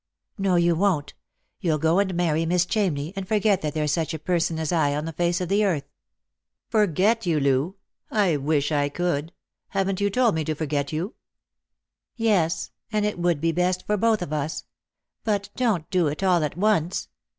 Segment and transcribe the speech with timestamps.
[0.39, 1.13] "No, you won't;
[1.59, 4.95] you'll go and marry Miss Chamney, and forget that there's such a person as I
[4.95, 5.83] on the face of the earth.""
[6.71, 7.75] Forget you, Loo!
[8.09, 9.31] I wish I could.
[9.67, 11.13] Haven't you told me to forget you?"'■
[12.15, 14.63] Yes— and it would be best for both of us.
[15.23, 17.07] But don't do it all at once.